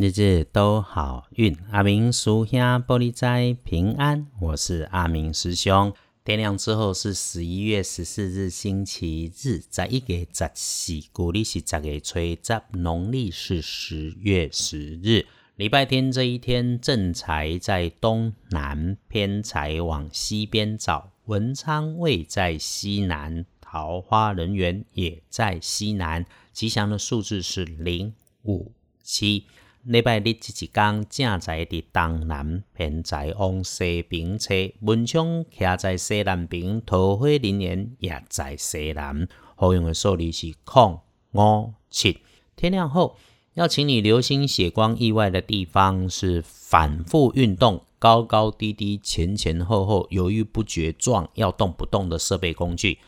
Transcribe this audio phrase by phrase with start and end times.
[0.00, 1.54] 日日都好运。
[1.72, 5.92] 阿明叔兄玻璃斋平安，我是阿明师兄。
[6.24, 15.26] 天亮之后是十一月十四日星期日，在一月十四，古历是十月初十，农历是十月十日，
[15.56, 26.24] 礼拜天这一天，正财在东南，偏财往西边找，文昌位在西南，桃花人缘也在西南，
[26.54, 28.14] 吉祥的数字是零
[28.44, 28.72] 五
[29.02, 29.44] 七。
[29.84, 39.26] 礼拜日这一天，正在伫东南，偏在往西边车，文昌徛在西南边，桃花人缘也在西南。
[39.56, 41.00] 好用的数字是空
[41.32, 42.18] 五七。
[42.56, 43.16] 天亮后，
[43.54, 52.98] 要请你留心血光意外的地方是反复运动、高高低低、前前后后、犹豫不决、撞要动不动的设备工具。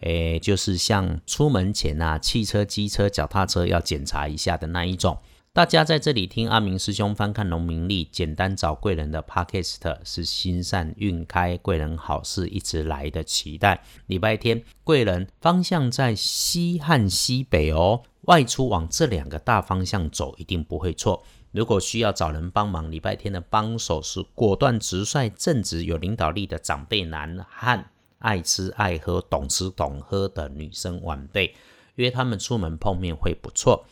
[0.00, 5.18] 诶，就是像出门前啊，汽车、机车、脚踏车要检查一下的那一种。
[5.54, 13.84] 大家在这里听阿明师兄翻看农民历，简单找贵人的 podcast 是心善运开，贵人好事一直来的期待。
[14.06, 21.22] 礼拜天贵人方向在西和西北哦，外出往这两个大方向走一定不会错。
[21.50, 27.84] 如果需要找人帮忙，礼拜天的帮手是果断直率、正直有领导力的长辈男和
[28.20, 31.54] 爱吃爱喝、懂吃懂喝的女生晚辈，
[31.96, 33.84] 约他们出门碰面会不错。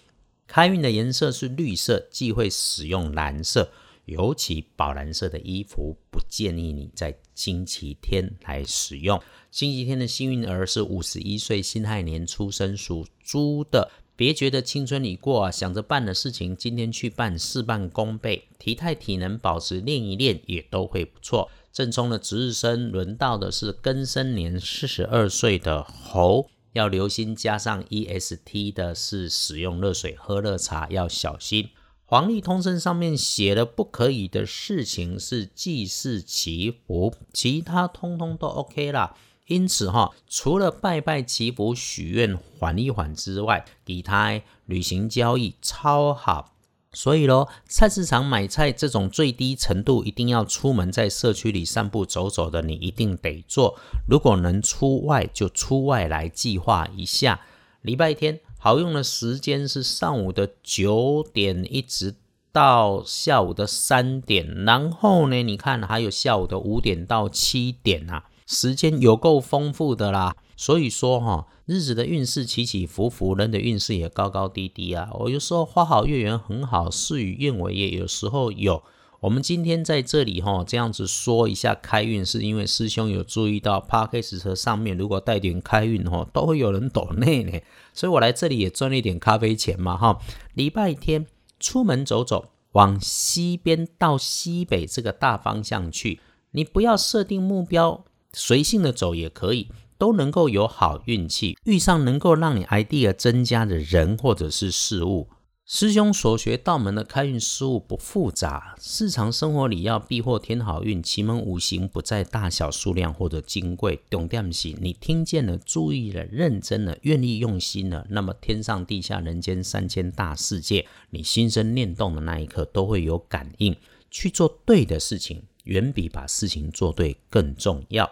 [0.52, 3.70] 开运的颜色是绿色，忌讳使用蓝色，
[4.06, 9.22] 尤其宝蓝色的衣服不建议你在星期天来使用。
[9.52, 18.48] 星期天的幸运儿是五十一岁辛亥年出生属猪的，别觉得青春已过啊，想着办的事情，今天去办，事半功倍。
[18.58, 21.48] 体态体能保持练一练也都会不错。
[21.72, 26.50] 正冲的值日生轮到的是庚申年四十二岁的猴。
[26.72, 31.70] 要留心，加上 E S T 的是使用热水喝热茶要小心。
[32.04, 39.16] 黄历通胜上面写了不可以的事情是祭祀祈福，其他通通都 OK 啦。
[39.46, 46.54] 因此哈，除了拜拜祈福许愿缓一缓之外，其他旅行交易超好。
[46.92, 53.78] 所以咯，菜市场买菜这种最低程度一定要出门在社区里散步走走的，你一定得做。
[54.08, 57.40] 如果能出外，就出外来计划一下。
[57.82, 62.16] 礼拜天好用的时间是上午的九点一直
[62.52, 70.34] 到下午的三点，然后呢，你看还有下午的五点到七点啊，时间有够丰富的啦。
[70.60, 75.08] 所以说哈，日子的运势起起伏伏，人的运势也高高低低啊。
[75.14, 78.82] 我有时候花好月圆很好，事与愿违也有时候有。
[79.20, 87.58] 我们今天在这里哈，这样子说一下开运，是因为师兄有注意到 p a r k a s 车上面如果带点开运哈，都会有人抖内呢。
[87.94, 90.20] 所以我来这里也赚了一点咖啡钱嘛哈。
[90.52, 91.26] 礼拜天
[91.58, 96.20] 出门走走，往西边到西北这个大方向去，
[96.50, 98.04] 你不要设定目标，
[98.34, 99.68] 随性的走也可以。
[100.00, 105.28] 都能够有好运气，遇上能够让你 idea 增加的人或者是事物。
[105.66, 123.76] 师兄所学道门的开运事物不复杂，日常生活里要避祸添好运，奇门五行不在大小数量或者金贵，懂点是你听见了、注意了、认真了、愿意用心了，那么天上地下人间三千大世界，你心生念动的那一刻都会有感应，
[124.10, 128.10] 去做对的事情，远比把事情做对更重要。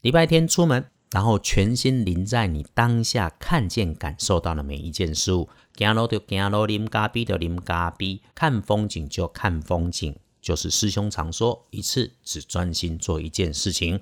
[0.00, 0.86] 礼拜天出门。
[1.10, 5.48] 然后全心临在你当下看见、感受到的每一件事物。
[5.76, 10.16] 行路就行路，啉咖啡就啉咖啡，看风景就看风景。
[10.40, 14.00] 就是师兄常说，一次只专心做一件事情。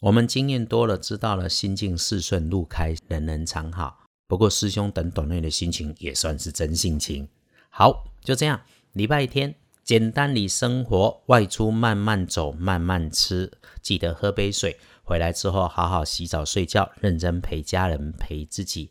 [0.00, 4.00] 我们经验多了，知道了心静事顺，路开，人人常好。
[4.26, 7.28] 不过师兄等短内的心情也算是真性情。
[7.70, 8.60] 好，就这样。
[8.92, 13.52] 礼拜天，简单里生活，外出慢慢走，慢慢吃，
[13.82, 14.78] 记得喝杯水。
[15.02, 18.90] 回来之后，好好洗澡睡觉，认真陪家人陪自己。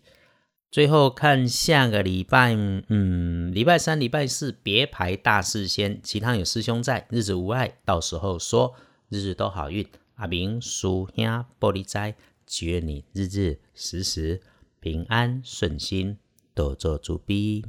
[0.70, 2.54] 最后看下个礼拜，
[2.88, 8.76] 嗯，礼拜三、礼拜四别排大事先，其他有师兄在，日子无碍，到时候说
[9.10, 9.88] 日日都好运。
[10.16, 11.26] 阿明叔兄
[11.60, 14.40] 玻璃斋，祈愿你日日时时
[14.80, 16.20] 平安顺心，
[16.54, 17.66] 多做主逼。